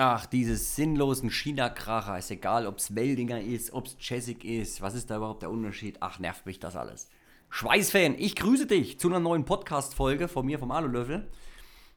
[0.00, 2.18] Ach, diese sinnlosen China-Kracher.
[2.18, 4.80] Ist egal, ob es Weldinger ist, ob es Jessic ist.
[4.80, 5.96] Was ist da überhaupt der Unterschied?
[5.98, 7.10] Ach, nervt mich das alles.
[7.50, 11.28] Schweißfan, ich grüße dich zu einer neuen Podcast-Folge von mir vom Alulöffel.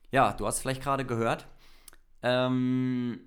[0.09, 1.45] Ja, du hast vielleicht gerade gehört.
[2.23, 3.19] Ähm,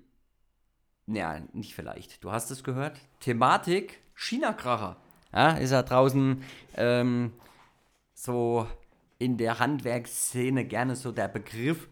[1.07, 2.21] ja, nicht vielleicht.
[2.21, 2.99] Du hast es gehört.
[3.21, 4.97] Thematik China-Kracher.
[5.31, 6.43] Ja, ist ja draußen
[6.75, 7.31] ähm,
[8.13, 8.67] so
[9.19, 11.87] in der Handwerksszene gerne so der Begriff.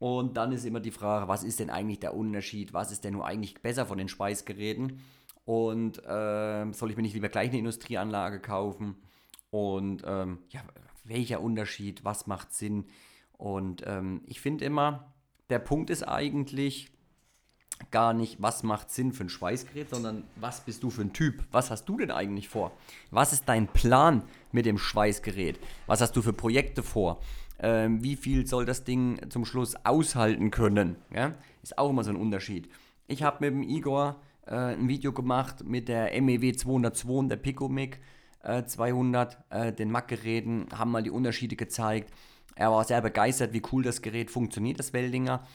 [0.00, 2.72] Und dann ist immer die Frage, was ist denn eigentlich der Unterschied?
[2.72, 5.00] Was ist denn nur eigentlich besser von den Speisgeräten?
[5.44, 8.96] Und äh, soll ich mir nicht lieber gleich eine Industrieanlage kaufen?
[9.50, 10.62] Und ähm, ja,
[11.04, 12.02] welcher Unterschied?
[12.02, 12.86] Was macht Sinn?
[13.36, 15.12] Und ähm, ich finde immer,
[15.50, 16.90] der Punkt ist eigentlich
[17.90, 21.44] gar nicht, was macht Sinn für ein Schweißgerät, sondern was bist du für ein Typ?
[21.50, 22.72] Was hast du denn eigentlich vor?
[23.10, 25.58] Was ist dein Plan mit dem Schweißgerät?
[25.86, 27.20] Was hast du für Projekte vor?
[27.60, 30.96] Ähm, wie viel soll das Ding zum Schluss aushalten können.
[31.14, 31.34] Ja?
[31.62, 32.68] Ist auch immer so ein Unterschied.
[33.06, 37.36] Ich habe mit dem Igor äh, ein Video gemacht mit der MEW 202 und der
[37.36, 38.00] Picomic
[38.42, 42.12] äh, 200, äh, den Mac-Geräten, haben mal die Unterschiede gezeigt.
[42.54, 45.46] Er war sehr begeistert, wie cool das Gerät funktioniert, das Weldinger.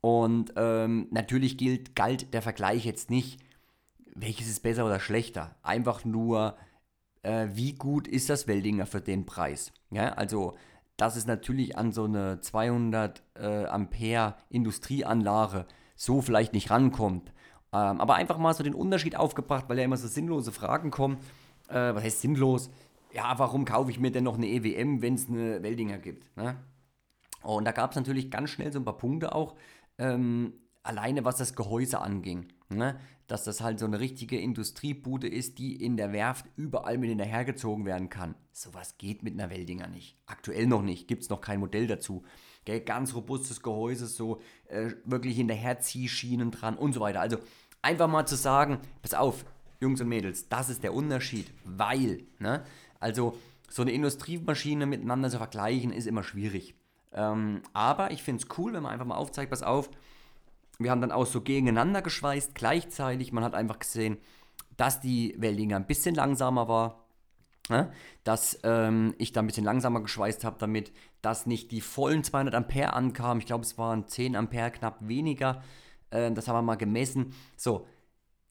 [0.00, 3.40] Und ähm, natürlich gilt, galt der Vergleich jetzt nicht,
[4.14, 5.54] welches ist besser oder schlechter.
[5.62, 6.56] Einfach nur,
[7.22, 9.72] äh, wie gut ist das Weldinger für den Preis.
[9.90, 10.56] Ja, also
[10.96, 17.32] dass es natürlich an so eine 200 äh, Ampere Industrieanlage so vielleicht nicht rankommt.
[17.72, 21.18] Ähm, aber einfach mal so den Unterschied aufgebracht, weil ja immer so sinnlose Fragen kommen.
[21.68, 22.70] Äh, was heißt sinnlos?
[23.12, 26.34] Ja, warum kaufe ich mir denn noch eine EWM, wenn es eine Weldinger gibt?
[26.36, 26.56] Ne?
[27.42, 29.56] Und da gab es natürlich ganz schnell so ein paar Punkte auch,
[29.98, 32.48] ähm, alleine was das Gehäuse anging.
[32.68, 32.98] Ne?
[33.26, 37.84] Dass das halt so eine richtige Industriebude ist, die in der Werft überall mit hinterhergezogen
[37.86, 38.34] werden kann.
[38.52, 40.16] Sowas geht mit einer Weldinger nicht.
[40.26, 42.24] Aktuell noch nicht, gibt es noch kein Modell dazu.
[42.64, 42.80] Gell?
[42.80, 47.20] Ganz robustes Gehäuse, so äh, wirklich Hinterherziehschienen dran und so weiter.
[47.20, 47.38] Also
[47.80, 49.44] einfach mal zu sagen, pass auf,
[49.80, 52.64] Jungs und Mädels, das ist der Unterschied, weil, ne?
[53.00, 53.36] also
[53.68, 56.76] so eine Industriemaschine miteinander zu vergleichen, ist immer schwierig.
[57.12, 59.90] Ähm, aber ich finde es cool, wenn man einfach mal aufzeigt, pass auf,
[60.82, 63.32] wir haben dann auch so gegeneinander geschweißt, gleichzeitig.
[63.32, 64.18] Man hat einfach gesehen,
[64.76, 67.06] dass die Weldinger ein bisschen langsamer war.
[67.68, 67.92] Ne?
[68.24, 72.54] Dass ähm, ich da ein bisschen langsamer geschweißt habe, damit dass nicht die vollen 200
[72.54, 73.40] Ampere ankamen.
[73.40, 75.62] Ich glaube, es waren 10 Ampere knapp weniger.
[76.10, 77.32] Äh, das haben wir mal gemessen.
[77.56, 77.86] So,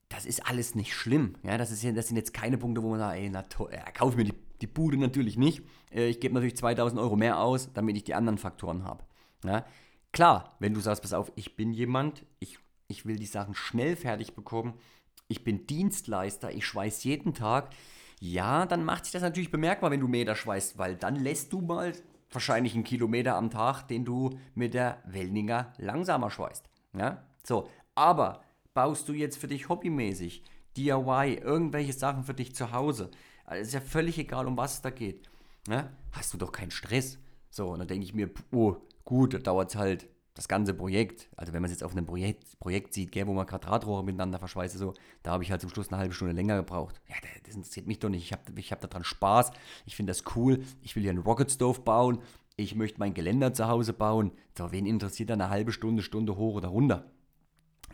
[0.07, 1.35] das ist alles nicht schlimm.
[1.43, 3.83] Ja, das, ist, das sind jetzt keine Punkte, wo man sagt, ey, na toll, ja,
[3.91, 5.63] kauf mir die, die Bude natürlich nicht.
[5.93, 9.03] Äh, ich gebe natürlich 2000 Euro mehr aus, damit ich die anderen Faktoren habe.
[9.43, 9.65] Ja,
[10.11, 13.95] Klar, wenn du sagst, pass auf, ich bin jemand, ich, ich will die Sachen schnell
[13.95, 14.73] fertig bekommen,
[15.27, 17.69] ich bin Dienstleister, ich schweiß jeden Tag,
[18.19, 21.61] ja, dann macht sich das natürlich bemerkbar, wenn du Meter schweißt, weil dann lässt du
[21.61, 21.93] mal
[22.29, 26.69] wahrscheinlich einen Kilometer am Tag, den du mit der Wellninger langsamer schweißt.
[26.93, 27.23] Ja?
[27.43, 28.43] So, aber
[28.73, 30.43] baust du jetzt für dich hobbymäßig,
[30.77, 33.11] DIY, irgendwelche Sachen für dich zu Hause,
[33.45, 35.29] also ist ja völlig egal, um was es da geht,
[35.67, 35.89] ja?
[36.11, 37.17] hast du doch keinen Stress.
[37.49, 41.29] So, und dann denke ich mir, oh, Gut, da dauert es halt das ganze Projekt.
[41.35, 44.39] Also wenn man es jetzt auf einem Projekt, Projekt sieht, gell, wo man Quadratrohre miteinander
[44.39, 47.01] verschweißt, so, da habe ich halt zum Schluss eine halbe Stunde länger gebraucht.
[47.09, 48.23] Ja, das interessiert mich doch nicht.
[48.23, 49.51] Ich habe ich hab daran Spaß.
[49.85, 50.63] Ich finde das cool.
[50.81, 52.19] Ich will hier einen Rocket Stove bauen.
[52.55, 54.31] Ich möchte mein Geländer zu Hause bauen.
[54.57, 57.11] So, wen interessiert da eine halbe Stunde, Stunde hoch oder runter?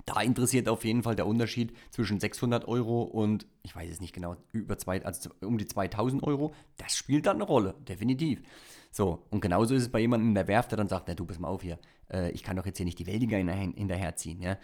[0.08, 4.14] Da interessiert auf jeden Fall der Unterschied zwischen 600 Euro und, ich weiß es nicht
[4.14, 6.54] genau, über zwei, also um die 2000 Euro.
[6.78, 8.42] Das spielt dann eine Rolle, definitiv.
[8.90, 11.26] So, und genauso ist es bei jemandem in der Werft, der dann sagt, na du,
[11.26, 11.78] pass mal auf hier,
[12.10, 14.58] äh, ich kann doch jetzt hier nicht die Weldinger hinterherziehen, ja?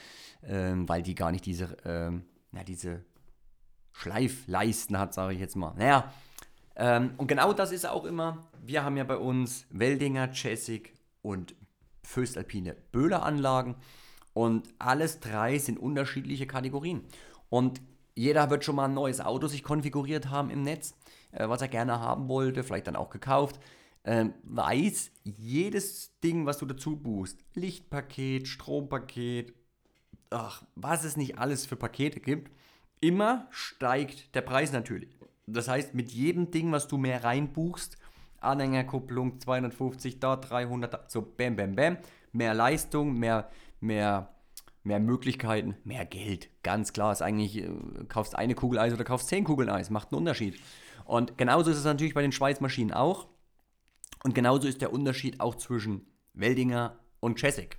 [0.44, 3.04] Ähm, weil die gar nicht diese, ähm, na, diese
[3.92, 5.74] Schleifleisten hat, sage ich jetzt mal.
[5.76, 6.14] Naja,
[6.78, 11.54] ähm, und genau das ist auch immer, wir haben ja bei uns Weldinger, Jessic und
[12.02, 13.76] Föstalpine Böhler-Anlagen
[14.34, 17.04] und alles drei sind unterschiedliche Kategorien.
[17.50, 17.82] Und
[18.16, 20.96] jeder wird schon mal ein neues Auto sich konfiguriert haben im Netz,
[21.32, 23.60] äh, was er gerne haben wollte, vielleicht dann auch gekauft
[24.06, 29.54] ähm, weiß, jedes Ding, was du dazu buchst, Lichtpaket, Strompaket,
[30.30, 32.52] ach, was es nicht alles für Pakete gibt,
[33.00, 35.18] immer steigt der Preis natürlich.
[35.48, 37.98] Das heißt, mit jedem Ding, was du mehr reinbuchst,
[38.40, 41.98] Anhängerkupplung 250, da 300, so bam, bam, bam,
[42.34, 43.50] mehr Leistung, mehr,
[43.84, 44.34] mehr,
[44.84, 46.50] mehr Möglichkeiten, mehr Geld.
[46.64, 47.70] Ganz klar ist eigentlich, äh,
[48.08, 50.60] kaufst eine Kugel Eis oder kaufst zehn Kugeln Eis, macht einen Unterschied.
[51.06, 53.28] Und genauso ist es natürlich bei den Schweißmaschinen auch.
[54.24, 57.78] Und genauso ist der Unterschied auch zwischen Weldinger und Jessic.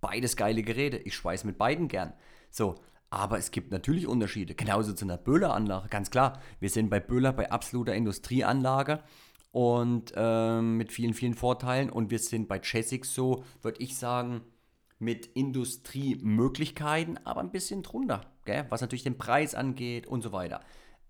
[0.00, 0.98] Beides geile Geräte.
[0.98, 2.12] Ich schweiß mit beiden gern.
[2.50, 2.74] So,
[3.08, 4.54] aber es gibt natürlich Unterschiede.
[4.54, 5.88] Genauso zu einer Böhler-Anlage.
[5.88, 9.02] Ganz klar, wir sind bei Böhler bei absoluter Industrieanlage
[9.52, 11.88] und ähm, mit vielen, vielen Vorteilen.
[11.88, 14.42] Und wir sind bei Jessic so, würde ich sagen,
[15.04, 18.66] mit Industriemöglichkeiten, aber ein bisschen drunter, gell?
[18.70, 20.60] was natürlich den Preis angeht und so weiter.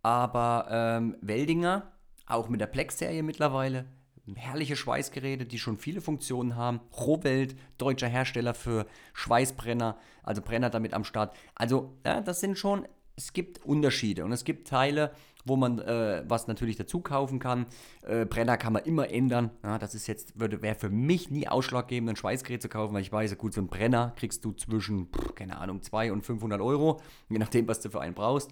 [0.02, 1.92] Aber ähm, Weldinger,
[2.26, 3.86] auch mit der Plex-Serie mittlerweile,
[4.34, 6.80] herrliche Schweißgeräte, die schon viele Funktionen haben.
[6.96, 11.36] Rohwelt, deutscher Hersteller für Schweißbrenner, also Brenner damit am Start.
[11.54, 15.12] Also, ja, das sind schon, es gibt Unterschiede und es gibt Teile,
[15.44, 17.66] wo man äh, was natürlich dazu kaufen kann.
[18.02, 19.50] Äh, Brenner kann man immer ändern.
[19.62, 23.02] Ja, das ist jetzt, würde, wäre für mich nie ausschlaggebend, ein Schweißgerät zu kaufen, weil
[23.02, 27.00] ich weiß, gut, so ein Brenner kriegst du zwischen, keine Ahnung, 200 und 500 Euro,
[27.28, 28.50] je nachdem, was du für einen brauchst.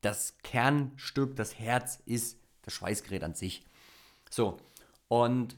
[0.00, 3.64] Das Kernstück, das Herz ist das Schweißgerät an sich.
[4.30, 4.58] So,
[5.08, 5.56] und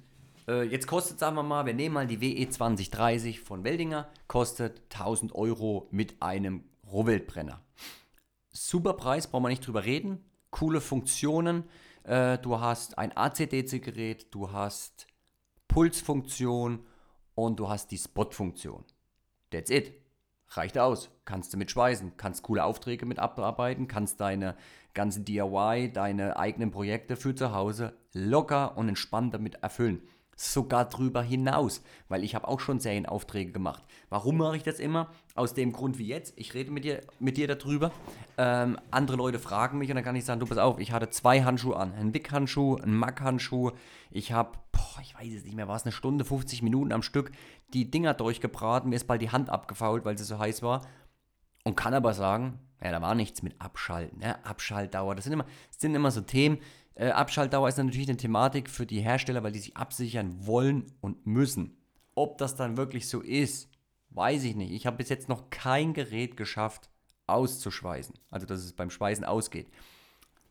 [0.49, 4.83] äh, jetzt kostet, sagen wir mal, wir nehmen mal die WE 2030 von Weldinger, kostet
[4.95, 7.61] 1000 Euro mit einem Rohweltbrenner.
[8.51, 10.25] Super Preis, brauchen wir nicht drüber reden.
[10.51, 11.65] Coole Funktionen.
[12.05, 15.07] Äh, du hast ein ACDC-Gerät, du hast
[15.69, 16.85] Pulsfunktion
[17.35, 18.85] und du hast die Spot-Funktion.
[19.51, 19.95] That's it.
[20.49, 21.11] Reicht aus.
[21.25, 24.57] Kannst du mit schweißen, kannst coole Aufträge mit abarbeiten, kannst deine
[24.95, 30.03] ganzen DIY, deine eigenen Projekte für zu Hause locker und entspannt damit erfüllen.
[30.43, 33.85] Sogar drüber hinaus, weil ich habe auch schon Serienaufträge gemacht.
[34.09, 35.11] Warum mache ich das immer?
[35.35, 36.33] Aus dem Grund wie jetzt.
[36.37, 37.93] Ich rede mit dir, mit dir darüber.
[38.39, 41.11] Ähm, andere Leute fragen mich und dann kann ich sagen, du pass auf, ich hatte
[41.11, 41.93] zwei Handschuhe an.
[41.93, 43.73] Einen Wick-Handschuh, einen Mack-Handschuh.
[44.11, 44.53] Ich habe,
[45.03, 47.33] ich weiß es nicht mehr, war es eine Stunde, 50 Minuten am Stück,
[47.75, 48.89] die Dinger durchgebraten.
[48.89, 50.87] Mir ist bald die Hand abgefault, weil sie so heiß war.
[51.65, 54.43] Und kann aber sagen, ja, da war nichts mit Abschalten, ne?
[54.47, 55.15] Abschaltdauer.
[55.15, 56.57] Das sind immer, das sind immer so Themen.
[56.95, 61.27] Äh, Abschaltdauer ist natürlich eine Thematik für die Hersteller, weil die sich absichern wollen und
[61.27, 61.77] müssen.
[62.15, 63.71] Ob das dann wirklich so ist,
[64.11, 64.73] weiß ich nicht.
[64.73, 66.91] Ich habe bis jetzt noch kein Gerät geschafft,
[67.27, 68.15] auszuschweißen.
[68.31, 69.69] Also, dass es beim Schweißen ausgeht.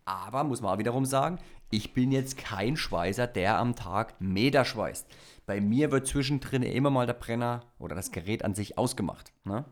[0.05, 1.39] Aber muss man auch wiederum sagen,
[1.69, 5.07] ich bin jetzt kein Schweißer, der am Tag Meter schweißt.
[5.45, 9.31] Bei mir wird zwischendrin immer mal der Brenner oder das Gerät an sich ausgemacht.
[9.43, 9.65] Ne?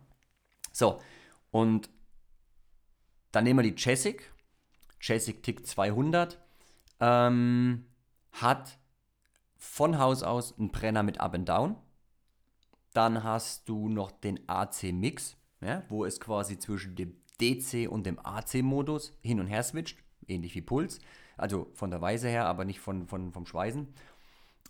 [0.72, 1.00] So,
[1.50, 1.90] und
[3.32, 4.32] dann nehmen wir die Jessic.
[5.02, 6.40] Jessic Tick 200.
[7.00, 7.86] Ähm,
[8.32, 8.78] hat
[9.58, 11.76] von Haus aus einen Brenner mit Up and Down.
[12.94, 18.06] Dann hast du noch den AC Mix, ja, wo es quasi zwischen dem DC und
[18.06, 21.00] dem AC-Modus hin und her switcht, ähnlich wie Puls.
[21.38, 23.88] Also von der Weise her, aber nicht von, von, vom Schweißen.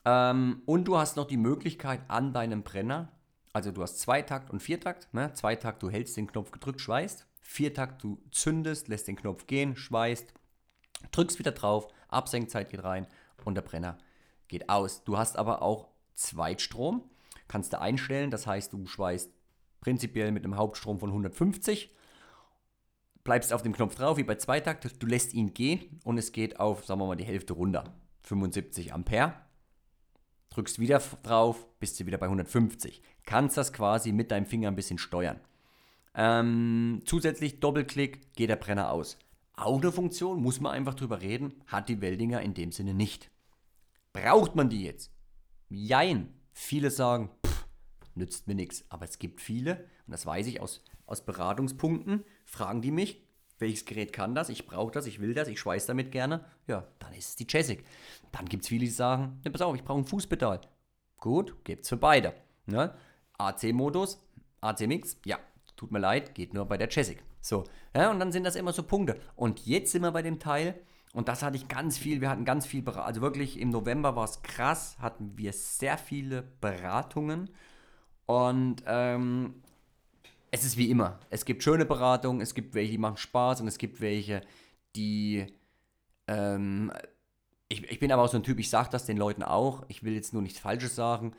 [0.04, 3.12] Ähm, und du hast noch die Möglichkeit an deinem Brenner,
[3.54, 5.14] also du hast Zweitakt und Viertakt.
[5.14, 5.34] Ne?
[5.34, 7.26] Zweitakt, du hältst den Knopf gedrückt, schweißt.
[7.42, 10.34] Viertakt, du zündest, lässt den Knopf gehen, schweißt,
[11.12, 13.08] drückst wieder drauf, Absenkzeit geht rein
[13.48, 13.98] und der Brenner
[14.48, 15.04] geht aus.
[15.04, 17.10] Du hast aber auch Zweitstrom,
[17.48, 19.32] kannst du einstellen, das heißt, du schweißt
[19.80, 21.96] prinzipiell mit einem Hauptstrom von 150,
[23.24, 26.60] bleibst auf dem Knopf drauf, wie bei Zweitakt, du lässt ihn gehen und es geht
[26.60, 27.94] auf, sagen wir mal, die Hälfte runter,
[28.24, 29.34] 75 Ampere.
[30.50, 33.02] Drückst wieder drauf, bist du wieder bei 150.
[33.26, 35.40] Kannst das quasi mit deinem Finger ein bisschen steuern.
[36.16, 39.20] Ähm, zusätzlich Doppelklick geht der Brenner aus.
[39.58, 43.32] Autofunktion, muss man einfach drüber reden, hat die Weldinger in dem Sinne nicht.
[44.14, 45.12] Braucht man die jetzt?
[45.70, 46.34] Jein.
[46.54, 47.68] Viele sagen, pff,
[48.16, 48.86] nützt mir nichts.
[48.90, 53.24] Aber es gibt viele, und das weiß ich aus, aus Beratungspunkten, fragen die mich,
[53.60, 54.50] welches Gerät kann das?
[54.50, 56.46] Ich brauche das, ich will das, ich schweiß damit gerne.
[56.68, 57.84] Ja, dann ist es die Jessic.
[58.32, 60.62] Dann gibt es viele, die sagen, ja, pass auf, ich brauche ein Fußpedal.
[61.18, 62.34] Gut, gibt es für beide.
[62.68, 62.94] Ne?
[63.40, 64.24] AC-Modus,
[64.62, 65.40] AC-Mix, ja,
[65.76, 67.24] tut mir leid, geht nur bei der Jessic.
[67.48, 67.64] So,
[67.96, 69.18] ja, und dann sind das immer so Punkte.
[69.38, 70.76] Und jetzt sind wir bei dem Teil,
[71.14, 74.26] und das hatte ich ganz viel, wir hatten ganz viel, also wirklich im November war
[74.26, 77.50] es krass, hatten wir sehr viele Beratungen.
[78.26, 79.64] Und ähm,
[80.52, 81.20] es ist wie immer.
[81.30, 84.42] Es gibt schöne Beratungen, es gibt welche, die machen Spaß und es gibt welche,
[84.98, 85.46] die.
[86.28, 86.92] Ähm,
[87.70, 90.04] ich, ich bin aber auch so ein Typ, ich sage das den Leuten auch, ich
[90.04, 91.34] will jetzt nur nichts Falsches sagen,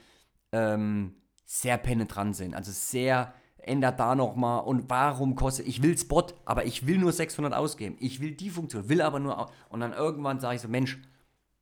[0.53, 2.55] ähm, sehr penetrant sind.
[2.55, 7.13] Also sehr, ändert da nochmal und warum kostet, ich will Spot, aber ich will nur
[7.13, 7.97] 600 ausgeben.
[8.01, 10.99] Ich will die Funktion, will aber nur, und dann irgendwann sage ich so, Mensch,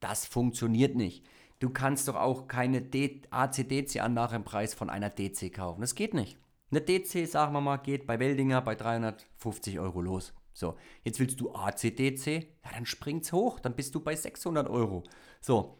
[0.00, 1.24] das funktioniert nicht.
[1.58, 2.82] Du kannst doch auch keine
[3.30, 5.80] AC-DC-Anlage im Preis von einer DC kaufen.
[5.80, 6.38] Das geht nicht.
[6.70, 10.34] Eine DC, sagen wir mal, geht bei Weldinger bei 350 Euro los.
[10.52, 15.04] So, jetzt willst du AC-DC, ja, dann springt's hoch, dann bist du bei 600 Euro.
[15.40, 15.78] So,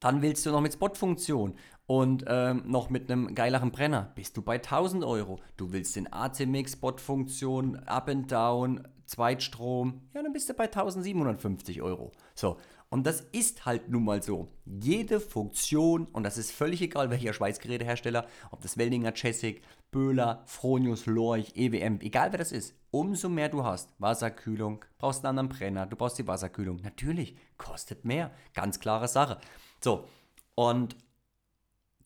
[0.00, 1.54] dann willst du noch mit Spot-Funktion
[1.86, 5.38] und ähm, noch mit einem geileren Brenner, bist du bei 1000 Euro.
[5.56, 11.80] Du willst den AC-Mix, Spot-Funktion, Up and Down, Zweitstrom, ja, dann bist du bei 1750
[11.80, 12.10] Euro.
[12.34, 12.56] So,
[12.88, 14.48] und das ist halt nun mal so.
[14.64, 21.06] Jede Funktion, und das ist völlig egal, welcher Schweißgerätehersteller, ob das Weldinger, Chessig, Böhler, Fronius,
[21.06, 25.86] Lorch, EWM, egal wer das ist, umso mehr du hast, Wasserkühlung, brauchst einen anderen Brenner,
[25.86, 26.80] du brauchst die Wasserkühlung.
[26.82, 28.32] Natürlich, kostet mehr.
[28.54, 29.38] Ganz klare Sache.
[29.80, 30.06] So,
[30.54, 30.96] und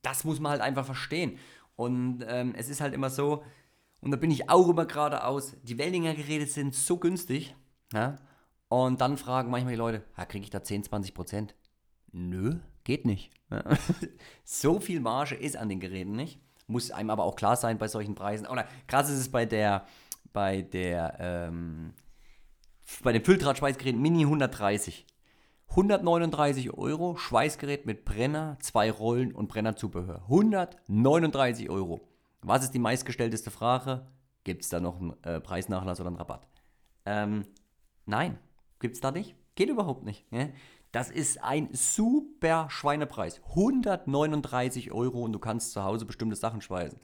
[0.03, 1.39] das muss man halt einfach verstehen.
[1.77, 3.43] Und ähm, es ist halt immer so,
[4.01, 7.55] und da bin ich auch immer geradeaus, die Weldinger Geräte sind so günstig.
[7.93, 8.17] Ja?
[8.69, 11.55] Und dann fragen manchmal die Leute, ja, kriege ich da 10, 20 Prozent?
[12.13, 13.31] Nö, geht nicht.
[13.51, 13.65] Ja?
[14.45, 16.41] so viel Marge ist an den Geräten nicht.
[16.67, 18.47] Muss einem aber auch klar sein bei solchen Preisen.
[18.47, 19.87] Oder krass ist es bei der,
[20.33, 21.93] bei der, ähm,
[23.03, 25.05] bei dem Fülldraht-Schweißgerät Mini 130.
[25.71, 30.23] 139 Euro, Schweißgerät mit Brenner, zwei Rollen und Brennerzubehör.
[30.25, 32.01] 139 Euro.
[32.43, 34.05] Was ist die meistgestellteste Frage?
[34.43, 36.49] Gibt es da noch einen äh, Preisnachlass oder einen Rabatt?
[37.07, 37.47] Ähm,
[38.05, 38.37] nein,
[38.81, 39.37] gibt es da nicht.
[39.55, 40.31] Geht überhaupt nicht.
[40.33, 40.53] Ne?
[40.91, 43.41] Das ist ein super Schweinepreis.
[43.51, 46.99] 139 Euro und du kannst zu Hause bestimmte Sachen schweißen.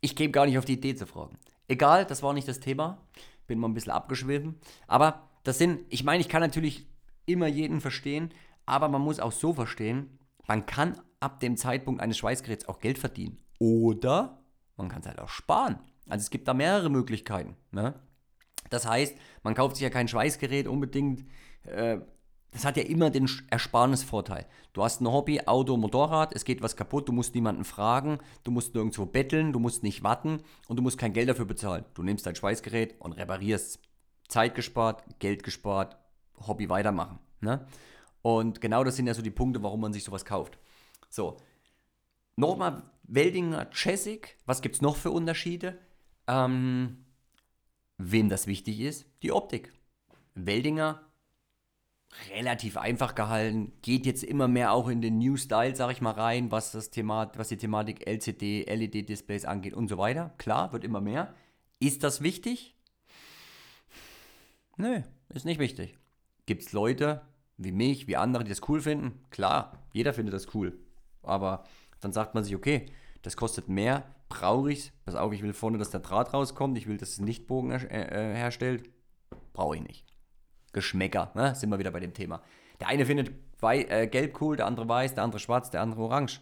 [0.00, 1.38] Ich gebe gar nicht auf die Idee zu fragen.
[1.68, 2.98] Egal, das war nicht das Thema.
[3.46, 4.58] Bin mal ein bisschen abgeschwiffen.
[4.88, 6.88] Aber das sind, ich meine, ich kann natürlich
[7.26, 8.30] immer jeden verstehen,
[8.66, 12.98] aber man muss auch so verstehen, man kann ab dem Zeitpunkt eines Schweißgeräts auch Geld
[12.98, 13.38] verdienen.
[13.58, 14.42] Oder
[14.76, 15.78] man kann es halt auch sparen.
[16.08, 17.56] Also es gibt da mehrere Möglichkeiten.
[17.70, 17.94] Ne?
[18.70, 21.24] Das heißt, man kauft sich ja kein Schweißgerät unbedingt.
[21.64, 21.98] Äh,
[22.50, 24.46] das hat ja immer den Ersparnisvorteil.
[24.72, 28.52] Du hast ein Hobby, Auto, Motorrad, es geht was kaputt, du musst niemanden fragen, du
[28.52, 31.84] musst nirgendwo betteln, du musst nicht warten und du musst kein Geld dafür bezahlen.
[31.94, 33.80] Du nimmst dein Schweißgerät und reparierst.
[34.28, 35.96] Zeit gespart, Geld gespart,
[36.46, 37.18] Hobby weitermachen.
[37.40, 37.66] Ne?
[38.22, 40.58] Und genau das sind ja so die Punkte, warum man sich sowas kauft.
[41.10, 41.36] So,
[42.36, 45.78] nochmal Weldinger Chessic, was gibt es noch für Unterschiede?
[46.26, 47.04] Ähm,
[47.98, 49.72] wem das wichtig ist, die Optik.
[50.34, 51.02] Weldinger,
[52.34, 56.12] relativ einfach gehalten, geht jetzt immer mehr auch in den New Style, sag ich mal,
[56.12, 60.34] rein, was, das Thema, was die Thematik LCD, LED-Displays angeht und so weiter.
[60.38, 61.34] Klar, wird immer mehr.
[61.78, 62.74] Ist das wichtig?
[64.76, 65.98] Nö, ist nicht wichtig.
[66.46, 67.22] Gibt es Leute
[67.56, 69.20] wie mich, wie andere, die das cool finden?
[69.30, 70.78] Klar, jeder findet das cool.
[71.22, 71.64] Aber
[72.00, 72.86] dann sagt man sich, okay,
[73.22, 74.92] das kostet mehr, brauche ich es.
[75.04, 77.70] Pass auf, ich will vorne, dass der Draht rauskommt, ich will, dass es einen Lichtbogen
[77.70, 78.90] äh, äh, herstellt.
[79.52, 80.04] Brauche ich nicht.
[80.72, 81.54] Geschmäcker, ne?
[81.54, 82.42] sind wir wieder bei dem Thema.
[82.80, 83.32] Der eine findet
[83.62, 86.40] äh, gelb cool, der andere weiß, der andere schwarz, der andere orange.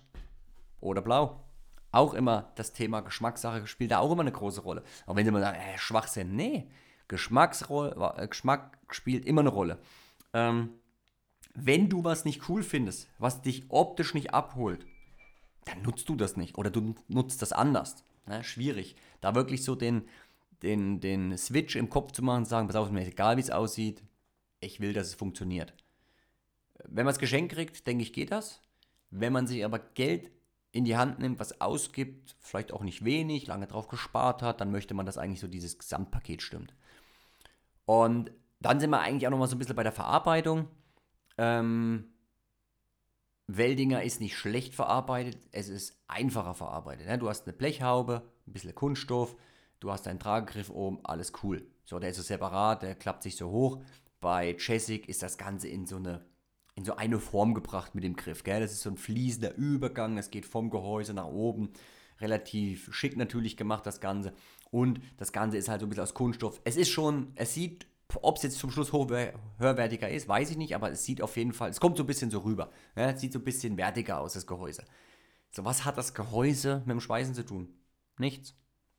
[0.81, 1.45] Oder blau.
[1.93, 4.83] Auch immer das Thema Geschmackssache spielt da auch immer eine große Rolle.
[5.07, 6.35] Auch wenn sie immer sagen, äh, Schwachsinn.
[6.35, 6.69] Nee,
[7.13, 9.79] Geschmacksrolle, äh, Geschmack spielt immer eine Rolle.
[10.33, 10.71] Ähm,
[11.55, 14.87] wenn du was nicht cool findest, was dich optisch nicht abholt,
[15.67, 18.03] dann nutzt du das nicht oder du nutzt das anders.
[18.27, 18.43] Ne?
[18.43, 18.97] Schwierig.
[19.21, 20.09] Da wirklich so den,
[20.63, 23.43] den, den Switch im Kopf zu machen und sagen, pass auf, mir ist egal, wie
[23.43, 24.03] es aussieht,
[24.61, 25.75] ich will, dass es funktioniert.
[26.85, 28.63] Wenn man es geschenkt kriegt, denke ich, geht das.
[29.11, 30.31] Wenn man sich aber Geld
[30.73, 34.71] in die Hand nimmt, was ausgibt, vielleicht auch nicht wenig, lange drauf gespart hat, dann
[34.71, 36.73] möchte man, dass eigentlich so dieses Gesamtpaket stimmt.
[37.85, 40.69] Und dann sind wir eigentlich auch nochmal so ein bisschen bei der Verarbeitung.
[41.39, 42.13] Ähm,
[43.47, 47.07] Weldinger ist nicht schlecht verarbeitet, es ist einfacher verarbeitet.
[47.07, 47.19] Ne?
[47.19, 49.37] Du hast eine Blechhaube, ein bisschen Kunststoff,
[49.81, 51.67] du hast einen Tragegriff oben, alles cool.
[51.85, 53.83] So, der ist so separat, der klappt sich so hoch.
[54.21, 56.25] Bei Chessic ist das Ganze in so eine,
[56.77, 58.45] in so eine Form gebracht mit dem Griff.
[58.45, 58.61] Gell?
[58.61, 61.73] Das ist so ein fließender Übergang, es geht vom Gehäuse nach oben.
[62.21, 64.33] Relativ schick natürlich gemacht, das Ganze.
[64.73, 66.61] Und das Ganze ist halt so ein bisschen aus Kunststoff.
[66.65, 67.87] Es ist schon, es sieht
[68.21, 71.53] ob es jetzt zum Schluss höherwertiger ist, weiß ich nicht, aber es sieht auf jeden
[71.53, 72.71] Fall, es kommt so ein bisschen so rüber.
[72.95, 74.85] Ja, es sieht so ein bisschen wertiger aus, das Gehäuse.
[75.51, 77.69] So, was hat das Gehäuse mit dem Schweißen zu tun?
[78.19, 78.55] Nichts.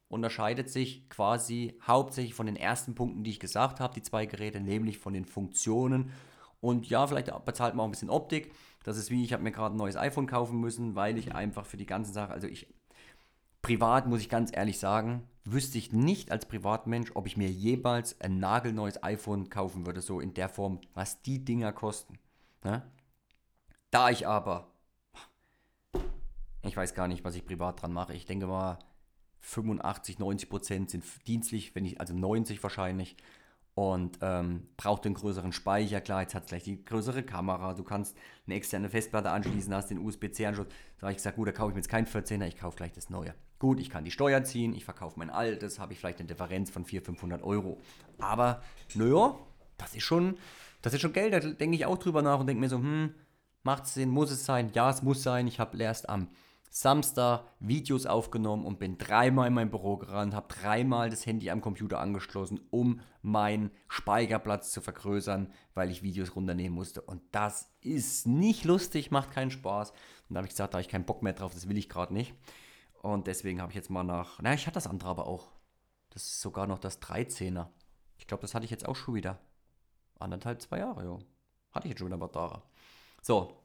[0.07, 4.59] Unterscheidet sich quasi hauptsächlich von den ersten Punkten, die ich gesagt habe, die zwei Geräte,
[4.59, 6.11] nämlich von den Funktionen.
[6.59, 8.53] Und ja, vielleicht bezahlt man auch ein bisschen Optik.
[8.83, 11.65] Das ist wie, ich habe mir gerade ein neues iPhone kaufen müssen, weil ich einfach
[11.65, 12.67] für die ganze Sache, also ich
[13.63, 18.21] privat muss ich ganz ehrlich sagen, wüsste ich nicht als Privatmensch, ob ich mir jemals
[18.21, 22.19] ein nagelneues iPhone kaufen würde, so in der Form, was die Dinger kosten.
[22.63, 22.83] Ne?
[23.89, 24.67] Da ich aber,
[26.61, 28.13] ich weiß gar nicht, was ich privat dran mache.
[28.13, 28.79] Ich denke mal,
[29.39, 33.15] 85, 90 Prozent sind dienstlich, wenn ich, also 90 wahrscheinlich
[33.75, 35.99] und ähm, braucht einen größeren Speicher.
[36.01, 37.73] Klar, jetzt hat es gleich die größere Kamera.
[37.73, 38.15] Du kannst
[38.45, 40.67] eine externe Festplatte anschließen, hast den USB-C-Anschluss.
[40.97, 42.91] Da habe ich gesagt, gut, da kaufe ich mir jetzt kein 14er, ich kaufe gleich
[42.91, 43.33] das neue.
[43.57, 46.69] Gut, ich kann die Steuern ziehen, ich verkaufe mein altes, habe ich vielleicht eine Differenz
[46.69, 47.79] von 400, 500 Euro.
[48.19, 48.61] Aber,
[48.93, 49.35] naja,
[49.77, 50.37] das ist schon,
[50.81, 51.33] das ist schon Geld.
[51.33, 53.15] Da denke ich auch drüber nach und denke mir so, hm,
[53.63, 54.71] macht es Sinn, muss es sein?
[54.73, 55.47] Ja, es muss sein.
[55.47, 56.27] Ich habe erst am
[56.75, 61.61] Samstag Videos aufgenommen und bin dreimal in mein Büro gerannt, habe dreimal das Handy am
[61.61, 67.01] Computer angeschlossen, um meinen Speicherplatz zu vergrößern, weil ich Videos runternehmen musste.
[67.01, 69.91] Und das ist nicht lustig, macht keinen Spaß.
[69.91, 71.89] Und da habe ich gesagt, da habe ich keinen Bock mehr drauf, das will ich
[71.89, 72.33] gerade nicht.
[73.03, 75.51] Und deswegen habe ich jetzt mal nach, na, ich hatte das andere aber auch.
[76.09, 77.67] Das ist sogar noch das 13er.
[78.17, 79.37] Ich glaube, das hatte ich jetzt auch schon wieder.
[80.17, 81.19] Anderthalb, zwei Jahre, ja.
[81.71, 82.63] Hatte ich jetzt schon wieder Tage.
[83.21, 83.62] So,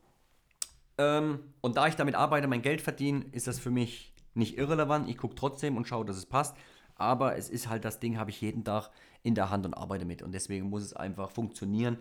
[0.99, 5.09] ähm, und da ich damit arbeite, mein Geld verdiene, ist das für mich nicht irrelevant.
[5.09, 6.57] Ich gucke trotzdem und schaue, dass es passt.
[6.97, 8.91] Aber es ist halt das Ding, habe ich jeden Tag
[9.23, 10.23] in der Hand und arbeite mit.
[10.23, 11.99] Und deswegen muss es einfach funktionieren.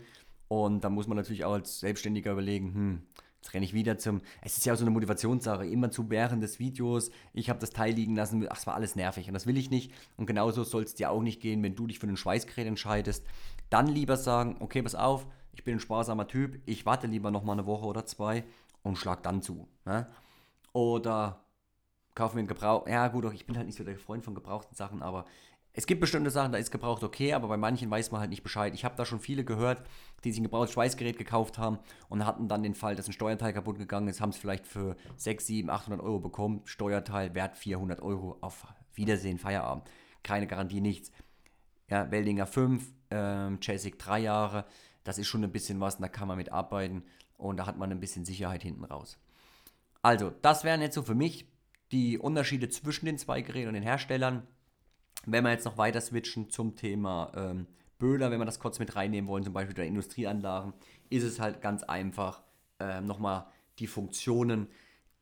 [0.48, 3.01] Und da muss man natürlich auch als Selbstständiger überlegen, hm,
[3.36, 4.22] jetzt renne ich wieder zum.
[4.42, 5.68] Es ist ja auch so eine Motivationssache.
[5.68, 8.96] Immer zu während des Videos, ich habe das Teil liegen lassen, ach, es war alles
[8.96, 9.92] nervig und das will ich nicht.
[10.16, 13.25] Und genauso soll es dir auch nicht gehen, wenn du dich für ein Schweißgerät entscheidest.
[13.70, 17.44] Dann lieber sagen, okay, pass auf, ich bin ein sparsamer Typ, ich warte lieber noch
[17.44, 18.44] mal eine Woche oder zwei
[18.88, 19.67] und schlag dann zu.
[19.86, 20.08] Ne?
[20.74, 21.44] Oder
[22.15, 22.88] kaufe mir einen Gebrauch.
[22.88, 25.25] Ja, gut, ich bin halt nicht so der Freund von gebrauchten Sachen, aber
[25.74, 28.41] es gibt bestimmte Sachen, da ist gebraucht okay, aber bei manchen weiß man halt nicht
[28.41, 28.74] Bescheid.
[28.74, 29.84] Ich habe da schon viele gehört,
[30.24, 31.77] die sich ein gebrauchtes Schweißgerät gekauft haben
[32.10, 34.96] und hatten dann den Fall, dass ein Steuerteil kaputt gegangen ist, haben es vielleicht für
[35.17, 36.62] 6, 7, 800 Euro bekommen.
[36.65, 38.65] Steuerteil wert 400 Euro auf
[38.96, 39.88] Wiedersehen, Feierabend.
[40.24, 41.12] Keine Garantie, nichts.
[41.88, 44.65] Ja, Weldinger 5, ähm, Jessic 3 Jahre.
[45.03, 47.03] Das ist schon ein bisschen was, da kann man mit arbeiten
[47.38, 49.17] und da hat man ein bisschen Sicherheit hinten raus.
[50.01, 51.48] Also, das wären jetzt so für mich
[51.91, 54.44] die Unterschiede zwischen den zwei Geräten und den Herstellern.
[55.25, 57.67] Wenn wir jetzt noch weiter switchen zum Thema ähm,
[57.98, 60.74] Böhler, wenn wir das kurz mit reinnehmen wollen, zum Beispiel der Industrieanlagen,
[61.10, 62.44] ist es halt ganz einfach
[62.79, 63.48] äh, nochmal
[63.79, 64.67] die Funktionen,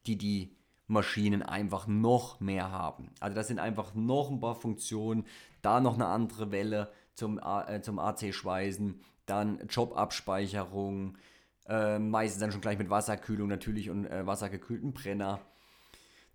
[0.06, 0.56] die die
[0.88, 3.12] Maschinen einfach noch mehr haben.
[3.20, 5.26] Also das sind einfach noch ein paar Funktionen,
[5.62, 11.18] da noch eine andere Welle zum, äh, zum AC-Schweißen, dann Jobabspeicherung,
[11.68, 15.40] äh, meistens dann schon gleich mit Wasserkühlung natürlich und äh, wassergekühlten Brenner.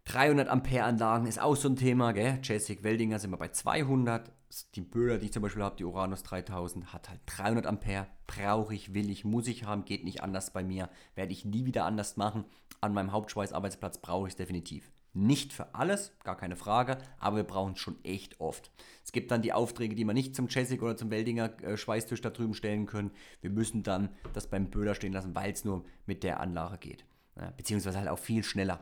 [0.04, 2.40] 300 Ampere Anlagen ist auch so ein Thema, gell?
[2.42, 4.32] Jessic Weldinger sind wir bei 200.
[4.75, 8.06] Die Böhler, die ich zum Beispiel habe, die Uranus 3000, hat halt 300 Ampere.
[8.26, 10.88] Brauche ich, will ich, muss ich haben, geht nicht anders bei mir.
[11.14, 12.44] Werde ich nie wieder anders machen.
[12.80, 14.90] An meinem Hauptschweißarbeitsplatz brauche ich es definitiv.
[15.12, 18.70] Nicht für alles, gar keine Frage, aber wir brauchen es schon echt oft.
[19.04, 22.20] Es gibt dann die Aufträge, die wir nicht zum Jessic oder zum Weldinger äh, Schweißtisch
[22.20, 23.10] da drüben stellen können.
[23.40, 27.04] Wir müssen dann das beim Böhler stehen lassen, weil es nur mit der Anlage geht.
[27.36, 28.78] Ja, beziehungsweise halt auch viel schneller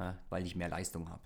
[0.00, 1.22] ja, weil ich mehr Leistung habe.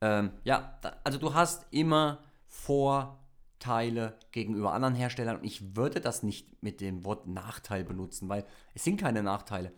[0.00, 6.22] Ähm, ja, da, also du hast immer Vorteile gegenüber anderen Herstellern und ich würde das
[6.22, 9.72] nicht mit dem Wort Nachteil benutzen, weil es sind keine Nachteile.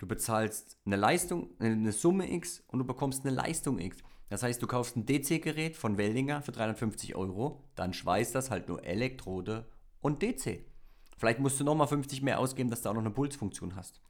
[0.00, 3.98] Du bezahlst eine Leistung, eine Summe X und du bekommst eine Leistung X.
[4.30, 8.66] Das heißt, du kaufst ein DC-Gerät von Weldinger für 350 Euro, dann schweißt das halt
[8.68, 9.68] nur Elektrode
[10.00, 10.64] und DC.
[11.18, 14.00] Vielleicht musst du nochmal 50 mehr ausgeben, dass du auch noch eine Pulsfunktion hast.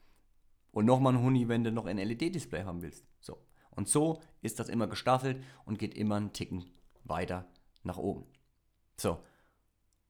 [0.70, 3.04] Und nochmal ein Huni, wenn du noch ein LED-Display haben willst.
[3.18, 3.44] So.
[3.70, 6.70] Und so ist das immer gestaffelt und geht immer einen Ticken
[7.02, 7.48] weiter
[7.82, 8.26] nach oben.
[8.96, 9.18] So.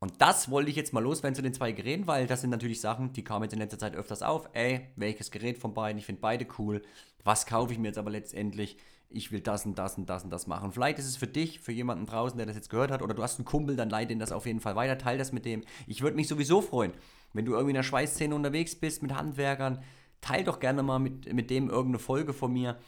[0.03, 2.81] Und das wollte ich jetzt mal loswerden zu den zwei Geräten, weil das sind natürlich
[2.81, 4.49] Sachen, die kamen jetzt in letzter Zeit öfters auf.
[4.55, 5.99] Ey, welches Gerät von beiden?
[5.99, 6.81] Ich finde beide cool.
[7.23, 8.79] Was kaufe ich mir jetzt aber letztendlich?
[9.11, 10.73] Ich will das und das und das und das machen.
[10.73, 13.23] Vielleicht ist es für dich, für jemanden draußen, der das jetzt gehört hat, oder du
[13.23, 15.65] hast einen Kumpel, dann leite ihn das auf jeden Fall weiter, teile das mit dem.
[15.87, 16.93] Ich würde mich sowieso freuen,
[17.35, 19.83] wenn du irgendwie in der Schweißszene unterwegs bist mit Handwerkern,
[20.23, 22.79] teil doch gerne mal mit, mit dem irgendeine Folge von mir,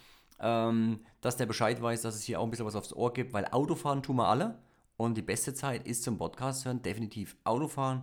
[0.40, 3.34] ähm, dass der Bescheid weiß, dass es hier auch ein bisschen was aufs Ohr gibt,
[3.34, 4.58] weil Autofahren tun wir alle
[5.02, 8.02] und die beste Zeit ist zum Podcast hören definitiv Autofahren.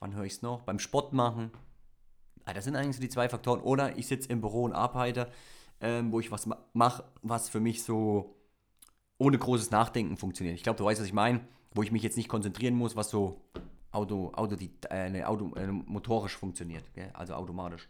[0.00, 0.62] Wann höre ich es noch?
[0.62, 1.52] Beim Sport machen.
[2.44, 3.60] Ah, das sind eigentlich so die zwei Faktoren.
[3.60, 5.30] Oder ich sitze im Büro und arbeite,
[5.80, 8.34] ähm, wo ich was mache, was für mich so
[9.16, 10.56] ohne großes Nachdenken funktioniert.
[10.56, 11.40] Ich glaube, du weißt, was ich meine,
[11.72, 13.40] wo ich mich jetzt nicht konzentrieren muss, was so
[13.92, 17.10] Auto, Auto, die, äh, Auto äh, motorisch funktioniert, gell?
[17.14, 17.88] also automatisch.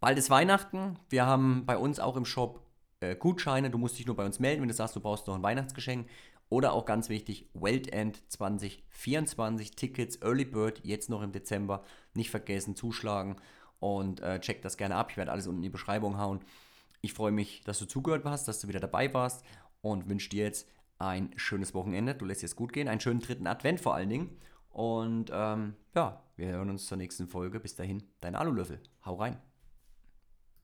[0.00, 0.98] Bald ist Weihnachten.
[1.10, 2.62] Wir haben bei uns auch im Shop
[3.02, 3.70] äh, Gutscheine.
[3.70, 6.08] Du musst dich nur bei uns melden, wenn du sagst, du brauchst noch ein Weihnachtsgeschenk.
[6.52, 11.82] Oder auch ganz wichtig, Weltend 2024 Tickets, Early Bird, jetzt noch im Dezember.
[12.12, 13.36] Nicht vergessen, zuschlagen
[13.80, 15.10] und äh, check das gerne ab.
[15.10, 16.40] Ich werde alles unten in die Beschreibung hauen.
[17.00, 19.46] Ich freue mich, dass du zugehört hast, dass du wieder dabei warst
[19.80, 22.14] und wünsche dir jetzt ein schönes Wochenende.
[22.14, 24.36] Du lässt es gut gehen, einen schönen dritten Advent vor allen Dingen.
[24.68, 27.60] Und ähm, ja, wir hören uns zur nächsten Folge.
[27.60, 28.78] Bis dahin, dein Alulöffel.
[29.06, 29.38] Hau rein.